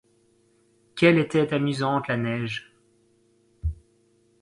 Qu’elle 0.95 1.19
était 1.19 1.53
amusante 1.53 2.07
la 2.07 2.17
neige! 2.17 2.73